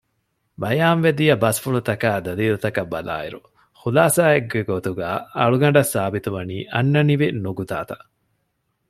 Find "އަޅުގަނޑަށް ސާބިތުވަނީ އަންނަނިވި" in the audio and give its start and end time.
5.37-7.27